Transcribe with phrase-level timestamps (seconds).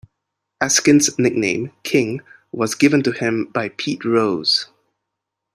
[0.63, 4.65] Eskin's nickname, "King", was given to him by Pete Rose.